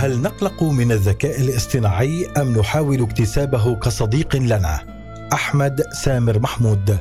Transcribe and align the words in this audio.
هل 0.00 0.22
نقلق 0.22 0.62
من 0.62 0.92
الذكاء 0.92 1.40
الاصطناعي 1.40 2.26
أم 2.36 2.58
نحاول 2.58 3.02
اكتسابه 3.02 3.74
كصديق 3.74 4.36
لنا؟ 4.36 4.80
أحمد 5.32 5.82
سامر 5.92 6.38
محمود. 6.38 6.98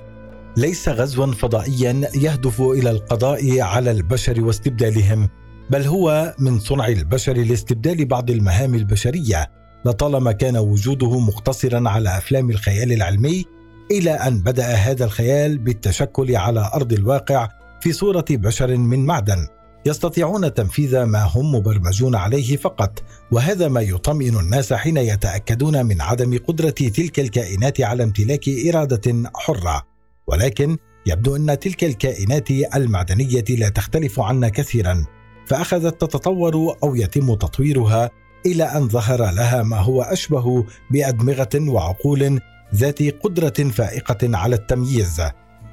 ليس 0.58 0.90
غزوا 0.90 1.32
فضائيا 1.32 2.02
يهدف 2.16 2.62
إلى 2.62 2.92
القضاء 2.92 3.62
على 3.62 3.92
البشر 3.92 4.42
واستبدالهم 4.42 5.30
بل 5.70 5.82
هو 5.82 6.36
من 6.40 6.60
صنع 6.60 6.88
البشر 6.88 7.34
لاستبدال 7.34 8.06
بعض 8.06 8.30
المهام 8.30 8.76
البشرية. 8.76 9.52
لطالما 9.86 10.32
كان 10.32 10.58
وجوده 10.58 11.20
مقتصرا 11.20 11.90
على 11.90 12.18
أفلام 12.18 12.50
الخيال 12.50 12.92
العلمي 12.92 13.46
إلى 13.92 14.12
أن 14.12 14.40
بدأ 14.40 14.68
هذا 14.68 15.06
الخيال 15.06 15.58
بالتشكل 15.58 16.36
على 16.36 16.72
أرض 16.74 16.94
الواقع 16.94 17.50
في 17.82 17.92
صورة 17.92 18.26
بشر 18.30 18.78
من 18.78 19.06
معدن. 19.06 19.48
يستطيعون 19.90 20.54
تنفيذ 20.54 21.04
ما 21.04 21.24
هم 21.24 21.56
مبرمجون 21.56 22.16
عليه 22.16 22.58
فقط 22.58 23.04
وهذا 23.32 23.68
ما 23.68 23.82
يطمئن 23.82 24.40
الناس 24.40 24.74
حين 24.74 24.98
يتأكدون 24.98 25.86
من 25.86 26.02
عدم 26.02 26.38
قدرة 26.48 26.70
تلك 26.70 27.20
الكائنات 27.20 27.82
على 27.82 28.04
امتلاك 28.04 28.50
إرادة 28.50 29.32
حرة. 29.36 29.84
ولكن 30.28 30.78
يبدو 31.06 31.36
أن 31.36 31.60
تلك 31.60 31.84
الكائنات 31.84 32.52
المعدنية 32.52 33.44
لا 33.50 33.70
تختلف 33.70 34.20
عنا 34.20 34.50
كثيرا 34.50 35.06
فأخذت 35.46 36.02
تتطور 36.02 36.78
أو 36.84 36.96
يتم 36.96 37.36
تطويرها 37.36 38.10
إلى 38.46 38.64
أن 38.64 38.90
ظهر 38.90 39.32
لها 39.32 39.64
ما 39.64 39.78
هو 39.78 40.02
أشبه 40.02 40.66
بأدمغة 40.92 41.56
وعقول 41.56 42.40
ذات 42.76 43.04
قدرة 43.04 43.70
فائقة 43.70 44.38
على 44.38 44.56
التمييز. 44.56 45.22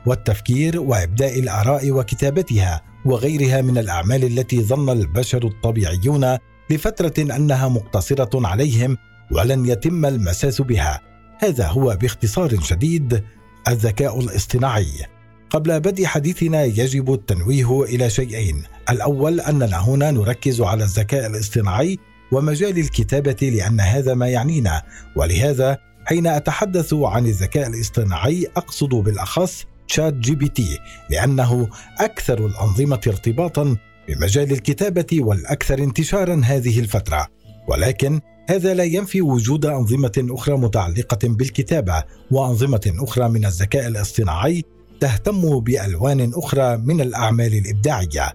والتفكير 0.07 0.81
وإبداء 0.81 1.39
الآراء 1.39 1.91
وكتابتها 1.91 2.83
وغيرها 3.05 3.63
من 3.63 3.79
الأعمال 3.79 4.25
التي 4.25 4.63
ظن 4.63 4.91
البشر 4.91 5.47
الطبيعيون 5.47 6.39
لفترة 6.71 7.37
أنها 7.37 7.69
مقتصرة 7.69 8.47
عليهم 8.47 8.97
ولن 9.31 9.67
يتم 9.67 10.07
المساس 10.07 10.61
بها. 10.61 11.01
هذا 11.39 11.67
هو 11.67 11.97
باختصار 12.01 12.61
شديد 12.61 13.23
الذكاء 13.69 14.21
الاصطناعي. 14.21 15.07
قبل 15.51 15.81
بدء 15.81 16.05
حديثنا 16.05 16.65
يجب 16.65 17.13
التنويه 17.13 17.83
إلى 17.83 18.11
شيئين. 18.11 18.63
الأول 18.91 19.41
اننا 19.41 19.79
هنا 19.89 20.11
نركز 20.11 20.61
على 20.61 20.85
الذكاء 20.85 21.27
الاصطناعي 21.27 21.99
ومجال 22.33 22.79
الكتابة 22.79 23.37
لأن 23.43 23.81
هذا 23.81 24.15
ما 24.15 24.29
يعنينا. 24.29 24.83
ولهذا 25.17 25.79
حين 26.05 26.27
أتحدث 26.27 26.95
عن 26.95 27.27
الذكاء 27.27 27.67
الاصطناعي 27.69 28.47
أقصد 28.57 28.89
بالأخص 28.89 29.65
ChatGPT 29.89 30.79
لأنه 31.11 31.69
أكثر 31.99 32.47
الأنظمة 32.47 33.01
ارتباطا 33.07 33.77
بمجال 34.09 34.53
الكتابة 34.53 35.07
والأكثر 35.21 35.79
انتشارا 35.79 36.41
هذه 36.45 36.81
الفترة. 36.81 37.27
ولكن 37.69 38.21
هذا 38.51 38.75
لا 38.75 38.85
ينفي 38.85 39.23
وجود 39.23 39.67
أنظمة 39.67 40.27
أخرى 40.31 40.57
متعلقة 40.57 41.19
بالكتابة 41.29 42.05
وأنظمة 42.31 42.93
أخرى 43.01 43.29
من 43.29 43.47
الذكاء 43.47 43.87
الاصطناعي 43.87 44.65
تهتم 45.01 45.61
بألوان 45.61 46.33
أخرى 46.35 46.77
من 46.77 47.01
الأعمال 47.01 47.55
الإبداعية. 47.55 48.33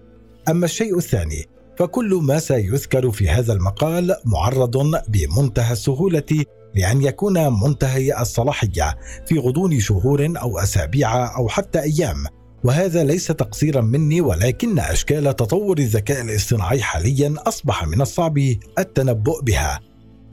أما 0.50 0.66
الشيء 0.66 0.98
الثاني 0.98 1.46
فكل 1.78 2.20
ما 2.24 2.40
سيذكر 2.40 3.12
في 3.12 3.30
هذا 3.30 3.54
المقال 3.54 4.16
معرض 4.26 4.78
بمنتهى 5.08 5.72
السهولة 5.74 6.46
لأن 6.76 7.02
يكون 7.02 7.62
منتهي 7.64 8.22
الصلاحيه 8.22 8.98
في 9.28 9.40
غضون 9.40 9.80
شهور 9.80 10.34
أو 10.42 10.60
أسابيع 10.60 11.38
أو 11.38 11.48
حتى 11.48 11.80
أيام. 11.80 12.26
وهذا 12.64 13.04
ليس 13.04 13.28
تقصيرا 13.28 13.82
مني 13.82 14.22
ولكن 14.22 14.80
أشكال 14.80 15.36
تطور 15.36 15.78
الذكاء 15.78 16.22
الاصطناعي 16.22 16.82
حاليا 16.82 17.36
أصبح 17.38 17.88
من 17.88 18.02
الصعب 18.02 18.38
التنبؤ 18.80 19.42
بها. 19.42 19.80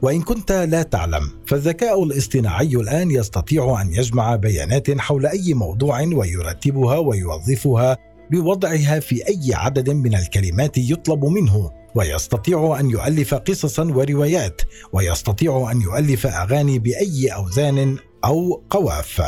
وإن 0.03 0.23
كنت 0.23 0.53
لا 0.53 0.83
تعلم 0.83 1.31
فالذكاء 1.47 2.03
الاصطناعي 2.03 2.77
الآن 2.77 3.11
يستطيع 3.11 3.83
أن 3.83 3.93
يجمع 3.93 4.37
بيانات 4.37 4.99
حول 4.99 5.27
أي 5.27 5.55
موضوع 5.55 6.01
ويرتبها 6.01 6.99
ويوظفها 6.99 7.97
بوضعها 8.31 9.01
في 9.01 9.29
أي 9.29 9.55
عدد 9.55 9.91
من 9.91 10.15
الكلمات 10.15 10.79
يطلب 10.79 11.25
منه. 11.25 11.78
ويستطيع 11.95 12.77
أن 12.81 12.91
يؤلف 12.91 13.35
قصصا 13.35 13.85
وروايات 13.85 14.63
ويستطيع 14.93 15.69
أن 15.73 15.83
يؤلف 15.83 16.27
أغاني 16.27 16.79
بأي 16.79 17.29
أوزان 17.29 17.97
أو 18.25 18.63
قواف 18.71 19.23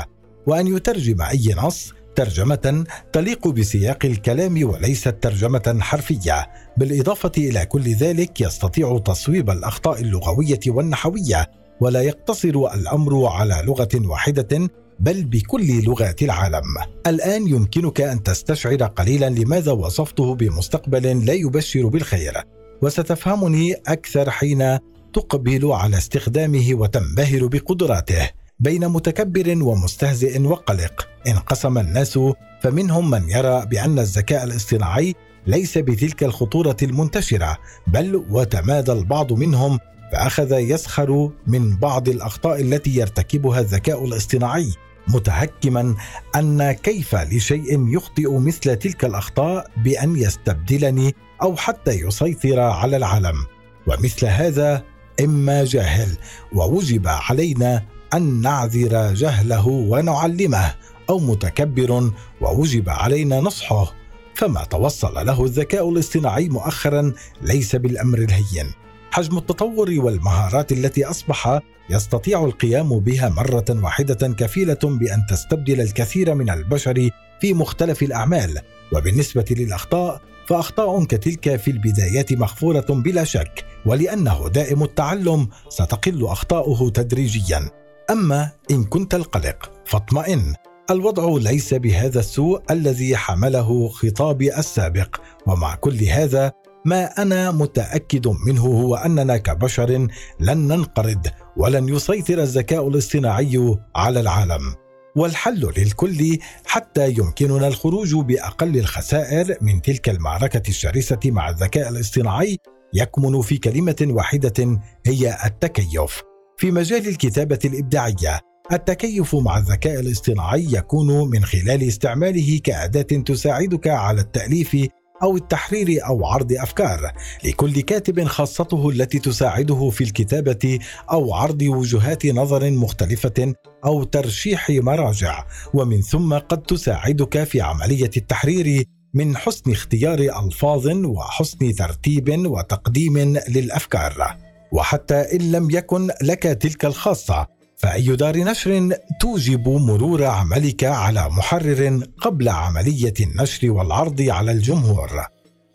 وأن 0.47 0.77
يترجم 0.77 1.23
أي 1.23 1.55
نص 1.63 1.93
ترجمة 2.15 2.85
تليق 3.13 3.49
بسياق 3.49 3.99
الكلام 4.05 4.65
وليست 4.71 5.09
ترجمة 5.09 5.79
حرفية. 5.81 6.47
بالإضافة 6.77 7.33
إلى 7.39 7.67
كل 7.67 7.83
ذلك 7.83 8.41
يستطيع 8.41 8.99
تصويب 8.99 9.51
الأخطاء 9.51 10.01
اللغوية 10.01 10.61
والنحوية 10.67 11.51
ولا 11.81 12.03
يقتصر 12.03 12.75
الأمر 12.75 13.27
على 13.27 13.63
لغة 13.67 13.89
واحدة 13.95 14.71
بل 15.01 15.25
بكل 15.25 15.85
لغات 15.85 16.23
العالم. 16.23 16.65
الآن 17.07 17.49
يمكنك 17.49 18.01
أن 18.01 18.23
تستشعر 18.23 18.83
قليلا 18.83 19.31
لماذا 19.31 19.73
وصفته 19.73 20.35
بمستقبل 20.35 21.27
لا 21.27 21.33
يبشر 21.33 21.87
بالخير، 21.87 22.35
وستفهمني 22.83 23.75
أكثر 23.75 24.31
حين 24.31 24.79
تقبل 25.13 25.73
على 25.73 25.99
استخدامه 25.99 26.71
وتنبهر 26.73 27.47
بقدراته. 27.47 28.31
بين 28.61 28.89
متكبر 28.89 29.63
ومستهزئ 29.63 30.41
وقلق 30.41 31.09
انقسم 31.27 31.79
الناس 31.79 32.19
فمنهم 32.63 33.11
من 33.11 33.29
يرى 33.29 33.67
بأن 33.67 33.99
الذكاء 33.99 34.45
الاصطناعي 34.45 35.15
ليس 35.47 35.79
بتلك 35.79 36.25
الخطورة 36.25 36.77
المنتشرة 36.83 37.59
بل 37.87 38.25
وتمادى 38.31 38.93
البعض 38.93 39.33
منهم 39.33 39.79
فأخذ 40.13 40.53
يسخر 40.53 41.31
من 41.47 41.77
بعض 41.77 42.09
الأخطاء 42.09 42.61
التي 42.61 42.97
يرتكبها 42.97 43.61
الذكاء 43.61 44.05
الاصطناعي 44.05 44.73
متهكما 45.15 45.95
أن 46.37 46.73
كيف 46.73 47.15
لشيء 47.15 47.89
يخطئ 47.89 48.39
مثل 48.39 48.77
تلك 48.77 49.05
الأخطاء 49.05 49.71
بأن 49.77 50.17
يستبدلني 50.17 51.15
أو 51.43 51.57
حتى 51.57 51.91
يسيطر 51.91 52.61
على 52.61 52.97
العالم. 52.97 53.47
ومثل 53.87 54.27
هذا 54.27 54.85
إما 55.21 55.65
جاهل 55.65 56.17
ووجب 56.53 57.09
علينا 57.09 57.85
أن 58.15 58.41
نعذر 58.41 59.15
جهله 59.15 59.69
ونعلمه 59.69 60.75
أو 61.11 61.19
متكبر 61.19 62.11
ووجب 62.41 62.89
علينا 62.89 63.41
نصحه. 63.41 63.93
فما 64.35 64.65
توصل 64.65 65.27
له 65.27 65.45
الذكاء 65.45 65.91
الاصطناعي 65.91 66.49
مؤخرا 66.49 67.13
ليس 67.43 67.77
بالأمر 67.77 68.19
الهين. 68.19 68.73
حجم 69.11 69.39
التطور 69.39 69.91
والمهارات 69.91 70.73
التي 70.73 71.05
أصبح 71.05 71.61
يستطيع 71.91 72.45
القيام 72.45 72.99
بها 72.99 73.29
مرة 73.29 73.65
واحدة 73.71 74.29
كفيلة 74.29 74.79
بأن 74.85 75.27
تستبدل 75.29 75.81
الكثير 75.81 76.35
من 76.35 76.51
البشر 76.51 77.11
في 77.41 77.55
مختلف 77.55 78.03
الأعمال. 78.03 78.61
وبالنسبة 78.97 79.45
للأخطاء 79.51 80.21
فأخطاء 80.47 81.05
كتلك 81.05 81.57
في 81.57 81.71
البدايات 81.71 82.33
مغفورة 82.33 82.87
بلا 82.91 83.25
شك 83.25 83.65
ولأنه 83.87 84.49
دائم 84.49 84.83
التعلم 84.83 85.49
ستقل 85.69 86.27
أخطاؤه 86.27 86.91
تدريجيا. 86.91 87.71
أما 88.11 88.51
إن 88.71 88.85
كنت 88.85 89.15
القلق 89.15 89.71
فاطمئن. 89.87 90.55
الوضع 90.91 91.51
ليس 91.51 91.75
بهذا 91.75 92.21
السوء 92.21 92.63
الذي 92.71 93.17
حمله 93.17 93.89
خطابي 93.89 94.59
السابق 94.59 95.17
ومع 95.47 95.75
كل 95.75 96.05
هذا 96.05 96.53
ما 96.85 97.05
أنا 97.23 97.51
متأكد 97.51 98.29
منه 98.47 98.63
هو 98.63 98.95
أننا 98.95 99.37
كبشر 99.37 100.09
لن 100.41 100.59
ننقرض 100.59 101.27
ولن 101.57 101.89
يسيطر 101.89 102.43
الذكاء 102.43 102.89
الاصطناعي 102.89 103.77
على 103.97 104.21
العالم. 104.21 104.75
والحل 105.17 105.73
للكل 105.77 106.39
حتى 106.67 107.11
يمكننا 107.11 107.69
الخروج 107.69 108.15
بأقل 108.15 108.77
الخسائر 108.79 109.57
من 109.61 109.83
تلك 109.83 110.09
المعركة 110.09 110.63
الشرسة 110.69 111.21
مع 111.25 111.49
الذكاء 111.49 111.89
الاصطناعي 111.89 112.59
يكمن 112.95 113.43
في 113.43 113.57
كلمة 113.59 114.07
واحدة 114.11 114.81
هي 115.07 115.37
التكيف. 115.45 116.23
في 116.57 116.71
مجال 116.71 117.09
الكتابة 117.09 117.59
الإبداعية 117.65 118.41
التكيف 118.73 119.35
مع 119.35 119.59
الذكاء 119.59 120.01
الاصطناعي 120.01 120.67
يكون 120.73 121.31
من 121.31 121.45
خلال 121.45 121.83
استعماله 121.89 122.61
كأداة 122.65 123.23
تساعدك 123.23 123.89
على 123.89 124.21
التأليف 124.21 124.77
أو 125.23 125.37
التحرير 125.37 126.07
أو 126.07 126.27
عرض 126.27 126.53
أفكار 126.53 127.13
لكل 127.45 127.81
كاتب 127.81 128.25
خاصته 128.25 128.91
التي 128.91 129.19
تساعده 129.19 129.91
في 129.91 130.05
الكتابة 130.05 130.79
أو 131.11 131.35
عرض 131.35 131.63
وجهات 131.63 132.27
نظر 132.27 132.71
مختلفة 132.71 133.55
أو 133.85 134.05
ترشيح 134.05 134.71
مراجع. 134.71 135.45
ومن 135.75 136.03
ثم 136.03 136.35
قد 136.35 136.63
تساعدك 136.63 137.45
في 137.45 137.61
عملية 137.61 138.11
التحرير 138.17 138.85
من 139.15 139.37
حسن 139.37 139.73
اختيار 139.73 140.19
ألفاظ 140.19 140.87
وحسن 140.87 141.75
ترتيب 141.75 142.47
وتقديم 142.47 143.19
للأفكار. 143.49 144.37
وحتى 144.73 145.15
إن 145.15 145.53
لم 145.53 145.71
يكن 145.71 146.11
لك 146.23 146.43
تلك 146.43 146.85
الخاصة 146.85 147.60
فأي 147.81 148.17
دار 148.17 148.37
نشر 148.37 148.93
توجب 149.21 149.69
مرور 149.69 150.25
عملك 150.25 150.85
على 150.85 151.29
محرر 151.29 152.01
قبل 152.21 152.49
عملية 152.49 153.15
النشر 153.21 153.71
والعرض 153.71 154.23
على 154.23 154.53
الجمهور. 154.53 155.11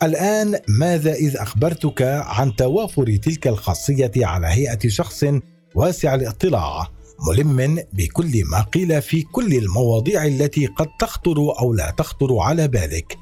الآن 0.02 0.58
ماذا 0.68 1.12
إذ 1.12 1.36
أخبرتك 1.36 2.02
عن 2.02 2.56
توافر 2.56 3.16
تلك 3.16 3.46
الخاصية 3.48 4.12
على 4.16 4.46
هيئة 4.46 4.88
شخص 4.88 5.24
واسع 5.74 6.14
الاطلاع 6.14 6.88
ملم 7.28 7.78
بكل 7.92 8.44
ما 8.50 8.60
قيل 8.60 9.02
في 9.02 9.22
كل 9.22 9.54
المواضيع 9.54 10.24
التي 10.26 10.66
قد 10.66 10.86
تخطر 11.00 11.58
أو 11.60 11.74
لا 11.74 11.90
تخطر 11.90 12.38
على 12.38 12.68
بالك؟ 12.68 13.16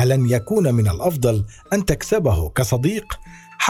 ألن 0.00 0.30
يكون 0.30 0.74
من 0.74 0.88
الأفضل 0.88 1.44
أن 1.72 1.84
تكسبه 1.84 2.48
كصديق؟ 2.48 3.18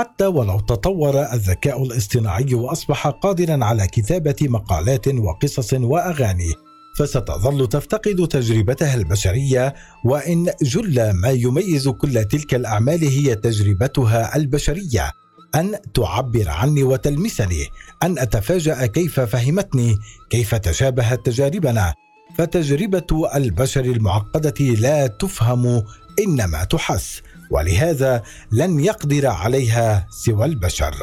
حتى 0.00 0.26
ولو 0.26 0.60
تطور 0.60 1.32
الذكاء 1.32 1.82
الاصطناعي 1.82 2.54
وأصبح 2.54 3.08
قادرا 3.08 3.64
على 3.64 3.86
كتابة 3.86 4.36
مقالات 4.40 5.08
وقصص 5.08 5.72
وأغاني 5.72 6.52
فستظل 6.96 7.68
تفتقد 7.68 8.28
تجربتها 8.28 8.94
البشرية 8.94 9.74
وإن 10.04 10.50
جل 10.62 11.10
ما 11.10 11.30
يميز 11.30 11.88
كل 11.88 12.24
تلك 12.24 12.54
الأعمال 12.54 13.08
هي 13.08 13.34
تجربتها 13.34 14.36
البشرية. 14.36 15.12
أن 15.54 15.76
تعبر 15.94 16.48
عني 16.48 16.82
وتلمسني 16.82 17.66
أن 18.02 18.18
أتفاجأ 18.18 18.86
كيف 18.86 19.20
فهمتني 19.20 19.98
كيف 20.30 20.54
تشابهت 20.54 21.26
تجاربنا. 21.26 21.94
فتجربة 22.38 23.30
البشر 23.34 23.84
المعقدة 23.84 24.64
لا 24.64 25.06
تفهم 25.06 25.82
إنما 26.20 26.64
تحس. 26.64 27.22
ولهذا 27.50 28.22
لن 28.52 28.80
يقدر 28.80 29.26
عليها 29.26 30.06
سوى 30.10 30.44
البشر. 30.44 30.94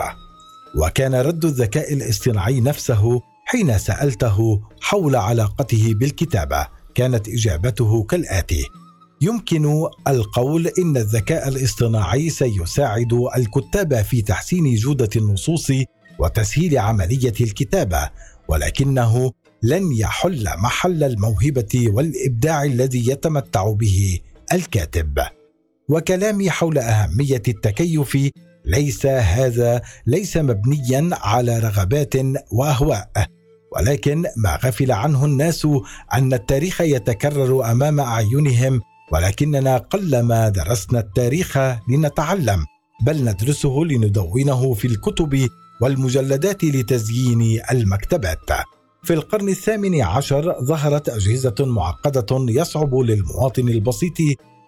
وكان 0.76 1.16
رد 1.16 1.46
الذكاء 1.46 1.94
الاصطناعي 1.94 2.62
نفسه 2.62 3.22
حين 3.46 3.78
سألته 3.78 4.62
حول 4.82 5.16
علاقته 5.16 5.94
بالكتابة 5.94 6.68
كانت 6.96 7.30
إجابته 7.30 8.04
كالآتي 8.04 8.66
يمكن 9.22 9.88
القول 10.08 10.68
إن 10.68 10.98
الذكاء 10.98 11.48
الاصطناعي 11.48 12.30
سيساعد 12.30 13.14
الكتاب 13.38 14.02
في 14.02 14.22
تحسين 14.22 14.76
جودة 14.76 15.10
النصوص 15.16 15.72
وتسهيل 16.20 16.78
عملية 16.78 17.34
الكتابة 17.42 18.10
ولكنه 18.48 19.32
لن 19.64 19.92
يحل 19.92 20.46
محل 20.58 21.04
الموهبة 21.04 21.86
والإبداع 21.88 22.64
الذي 22.64 23.10
يتمتع 23.12 23.72
به 23.72 24.20
الكاتب. 24.54 25.20
وكلامي 25.90 26.50
حول 26.50 26.78
أهمية 26.78 27.44
التكيف 27.48 28.18
ليس 28.66 29.06
هذا 29.06 29.82
ليس 30.08 30.38
مبنيا 30.38 31.10
على 31.12 31.60
رغبات 31.60 32.14
وأهواء 32.52 33.10
ولكن 33.76 34.24
ما 34.38 34.60
غفل 34.64 34.92
عنه 34.92 35.26
الناس 35.26 35.68
أن 36.14 36.34
التاريخ 36.34 36.82
يتكرر 36.82 37.72
أمام 37.72 38.00
أعينهم 38.00 38.82
ولكننا 39.12 39.78
قلما 39.78 40.50
درسنا 40.50 41.00
التاريخ 41.00 41.58
لنتعلم 41.90 42.66
بل 43.06 43.24
ندرسه 43.24 43.80
لندونه 43.80 44.74
في 44.74 44.88
الكتب 44.88 45.50
والمجلدات 45.82 46.64
لتزيين 46.64 47.62
المكتبات. 47.72 48.50
في 49.04 49.14
القرن 49.14 49.50
الثامن 49.50 50.02
عشر 50.02 50.56
ظهرت 50.64 51.10
أجهزة 51.10 51.56
معقدة 51.60 52.26
يصعب 52.32 52.96
للمواطن 52.96 53.70
البسيط 53.70 54.14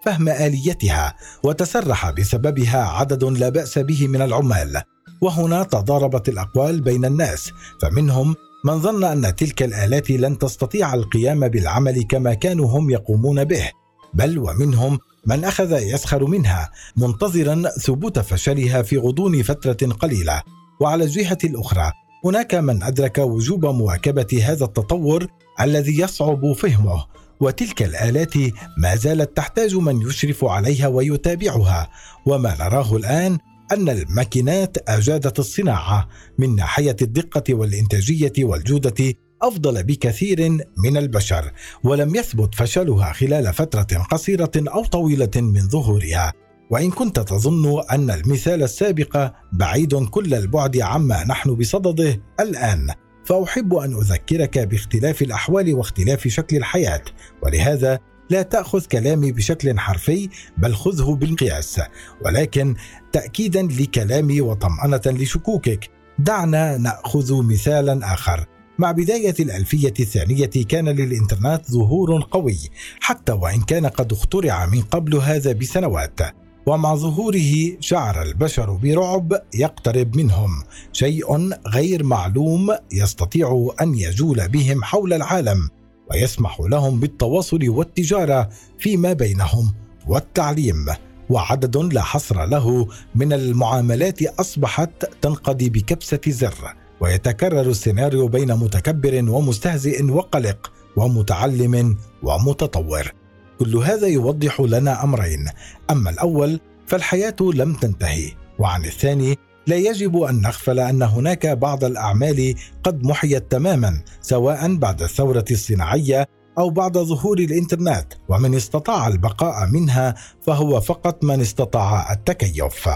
فهم 0.04 0.28
آليتها 0.28 1.14
وتسرح 1.44 2.10
بسببها 2.10 2.84
عدد 2.84 3.24
لا 3.24 3.48
بأس 3.48 3.78
به 3.78 4.08
من 4.08 4.22
العمال. 4.22 4.82
وهنا 5.22 5.62
تضاربت 5.62 6.28
الأقوال 6.28 6.80
بين 6.80 7.04
الناس 7.04 7.50
فمنهم 7.82 8.34
من 8.64 8.80
ظن 8.80 9.04
أن 9.04 9.36
تلك 9.36 9.62
الآلات 9.62 10.10
لن 10.10 10.38
تستطيع 10.38 10.94
القيام 10.94 11.48
بالعمل 11.48 12.02
كما 12.02 12.34
كانوا 12.34 12.78
هم 12.78 12.90
يقومون 12.90 13.44
به 13.44 13.70
بل 14.14 14.38
ومنهم 14.38 14.98
من 15.26 15.44
أخذ 15.44 15.82
يسخر 15.82 16.24
منها 16.24 16.70
منتظرا 16.96 17.62
ثبوت 17.68 18.18
فشلها 18.18 18.82
في 18.82 18.98
غضون 18.98 19.42
فترة 19.42 19.92
قليلة. 19.92 20.42
وعلى 20.80 21.04
الجهة 21.04 21.38
الأخرى 21.44 21.92
هناك 22.24 22.54
من 22.54 22.82
أدرك 22.82 23.18
وجوب 23.18 23.66
مواكبة 23.66 24.42
هذا 24.44 24.64
التطور 24.64 25.26
الذي 25.60 26.00
يصعب 26.00 26.52
فهمه 26.52 27.04
وتلك 27.40 27.82
الآلات 27.82 28.34
ما 28.78 28.96
زالت 28.96 29.36
تحتاج 29.36 29.74
من 29.74 30.02
يشرف 30.02 30.44
عليها 30.44 30.86
ويتابعها 30.86 31.90
وما 32.26 32.56
نراه 32.60 32.96
الآن 32.96 33.38
أن 33.72 33.88
الماكينات 33.88 34.76
أجادت 34.88 35.38
الصناعة. 35.38 36.08
من 36.38 36.56
ناحية 36.56 36.96
الدقة 37.02 37.54
والإنتاجية 37.54 38.32
والجودة 38.38 39.14
أفضل 39.42 39.82
بكثير 39.82 40.50
من 40.84 40.96
البشر 40.96 41.52
ولم 41.84 42.14
يثبت 42.14 42.54
فشلها 42.54 43.12
خلال 43.12 43.54
فترة 43.54 44.02
قصيرة 44.10 44.50
أو 44.56 44.84
طويلة 44.84 45.30
من 45.36 45.68
ظهورها. 45.68 46.32
وإن 46.70 46.90
كنت 46.90 47.20
تظن 47.20 47.82
أن 47.90 48.10
المثال 48.10 48.62
السابق 48.62 49.32
بعيد 49.52 49.94
كل 49.94 50.34
البعد 50.34 50.78
عما 50.80 51.24
نحن 51.24 51.54
بصدده 51.54 52.20
الآن. 52.40 52.90
فأحب 53.24 53.74
أن 53.74 53.96
أذكرك 53.96 54.58
باختلاف 54.58 55.22
الأحوال 55.22 55.74
واختلاف 55.74 56.28
شكل 56.28 56.56
الحياة 56.56 57.02
ولهذا 57.42 57.98
لا 58.30 58.42
تأخذ 58.42 58.84
كلامي 58.84 59.32
بشكل 59.32 59.78
حرفي 59.78 60.28
بل 60.58 60.74
خذه 60.74 61.14
بالقياس. 61.14 61.80
ولكن 62.24 62.74
تاكيدا 63.12 63.62
لكلامي 63.62 64.40
وطمأنة 64.40 65.02
لشكوكك 65.06 65.90
دعنا 66.18 66.76
نأخذ 66.76 67.42
مثالا 67.42 68.14
آخر. 68.14 68.46
مع 68.78 68.92
بداية 68.92 69.34
الألفية 69.40 69.94
الثانية 70.00 70.50
كان 70.68 70.88
للإنترنت 70.88 71.70
ظهور 71.70 72.28
قوي 72.30 72.58
حتى 73.00 73.32
وإن 73.32 73.60
كان 73.60 73.86
قد 73.86 74.12
اخترع 74.12 74.66
من 74.66 74.82
قبل 74.82 75.16
هذا 75.16 75.52
بسنوات. 75.52 76.20
ومع 76.66 76.94
ظهوره 76.94 77.76
شعر 77.80 78.22
البشر 78.22 78.70
برعب 78.70 79.42
يقترب 79.54 80.16
منهم. 80.16 80.50
شيء 80.92 81.50
غير 81.68 82.04
معلوم 82.04 82.76
يستطيع 82.92 83.68
أن 83.80 83.94
يجول 83.94 84.48
بهم 84.48 84.84
حول 84.84 85.12
العالم 85.12 85.68
ويسمح 86.10 86.60
لهم 86.60 87.00
بالتواصل 87.00 87.68
والتجارة 87.68 88.50
فيما 88.78 89.12
بينهم 89.12 89.72
والتعليم. 90.08 90.86
وعدد 91.30 91.76
لا 91.76 92.02
حصر 92.02 92.46
له 92.46 92.88
من 93.14 93.32
المعاملات 93.32 94.22
أصبحت 94.22 94.90
تنقضي 95.22 95.68
بكبسة 95.68 96.20
زر 96.28 96.74
ويتكرر 97.00 97.60
السيناريو 97.60 98.28
بين 98.28 98.54
متكبر 98.54 99.30
ومستهزئ 99.30 100.04
وقلق 100.04 100.72
ومتعلم 100.96 101.96
ومتطور. 102.22 103.19
كل 103.60 103.76
هذا 103.76 104.06
يوضح 104.06 104.60
لنا 104.60 105.04
أمرين. 105.04 105.48
أما 105.90 106.10
الأول 106.10 106.60
فالحياة 106.86 107.36
لم 107.40 107.74
تنتهي. 107.74 108.32
وعن 108.58 108.84
الثاني 108.84 109.38
لا 109.66 109.76
يجب 109.76 110.16
أن 110.16 110.40
نغفل 110.40 110.78
أن 110.80 111.02
هناك 111.02 111.46
بعض 111.46 111.84
الأعمال 111.84 112.54
قد 112.82 113.04
محيت 113.04 113.50
تماما 113.50 114.02
سواء 114.20 114.74
بعد 114.74 115.02
الثورة 115.02 115.44
الصناعية 115.50 116.28
أو 116.58 116.70
بعد 116.70 116.98
ظهور 116.98 117.38
الإنترنت. 117.38 118.06
ومن 118.28 118.54
استطاع 118.54 119.08
البقاء 119.08 119.66
منها 119.66 120.14
فهو 120.46 120.80
فقط 120.80 121.24
من 121.24 121.40
استطاع 121.40 122.12
التكيف. 122.12 122.88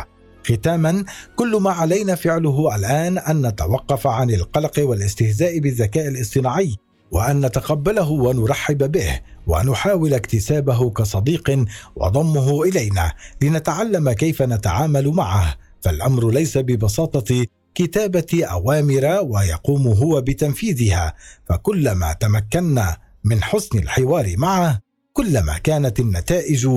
ختاما 0.46 1.04
كل 1.36 1.56
ما 1.56 1.70
علينا 1.70 2.14
فعله 2.14 2.76
الآن 2.76 3.18
أن 3.18 3.46
نتوقف 3.46 4.06
عن 4.06 4.30
القلق 4.30 4.72
والاستهزاء 4.78 5.58
بالذكاء 5.58 6.08
الاصطناعي. 6.08 6.76
وأن 7.14 7.46
نتقبله 7.46 8.10
ونرحب 8.10 8.92
به 8.92 9.20
ونحاول 9.46 10.14
اكتسابه 10.14 10.90
كصديق 10.90 11.64
وضمه 11.96 12.62
إلينا 12.62 13.12
لنتعلم 13.42 14.12
كيف 14.12 14.42
نتعامل 14.42 15.08
معه. 15.08 15.56
فالأمر 15.80 16.30
ليس 16.30 16.58
ببساطة 16.58 17.46
كتابة 17.74 18.44
أوامر 18.44 19.18
ويقوم 19.22 19.86
هو 19.86 20.20
بتنفيذها. 20.20 21.14
فكلما 21.48 22.12
تمكنا 22.12 22.96
من 23.24 23.42
حسن 23.42 23.78
الحوار 23.78 24.34
معه 24.36 24.80
كلما 25.12 25.58
كانت 25.58 26.00
النتائج 26.00 26.68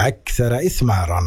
أكثر 0.00 0.66
اثمارا. 0.66 1.22